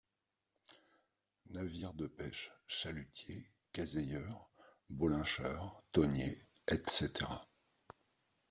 [1.51, 4.49] Navires de pêche: chalutiers, caseyeurs,
[4.89, 7.27] bolincheurs, thoniers, etc.